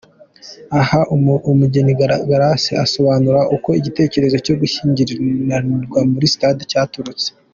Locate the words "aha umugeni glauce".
0.79-2.71